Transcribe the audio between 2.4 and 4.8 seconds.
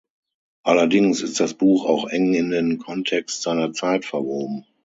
den Kontext seiner Zeit verwoben.